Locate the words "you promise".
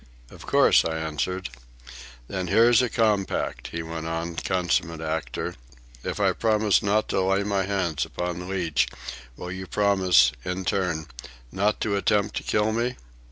9.51-10.31